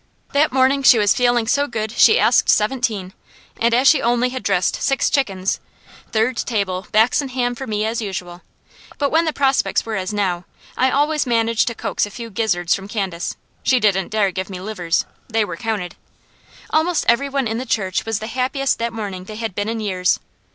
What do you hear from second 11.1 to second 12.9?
managed to coax a few gizzards from